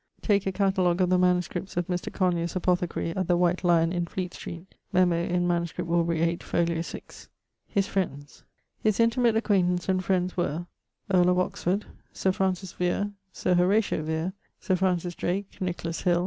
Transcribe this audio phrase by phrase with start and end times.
[0.23, 1.77] ]'Take a catalogue of the MSS.
[1.77, 2.11] of Mr.
[2.11, 5.15] Conyers, apothecary, at the White Lyon in Fleet Street.' Memo.
[5.15, 5.73] in MS.
[5.73, 6.19] Aubr.
[6.19, 6.65] 8, fol.
[6.65, 7.27] 6ᵛ.
[7.75, 8.41] <_His friends._>
[8.79, 10.65] His intimate acquaintance and friends were:...,
[11.13, 11.85] earle of Oxford.
[12.13, 13.11] Sir Francis Vere.
[13.31, 14.33] Sir Horatio Vere.
[14.59, 15.57] Sir Francis Drake.
[15.61, 16.19] Nicholas Hill.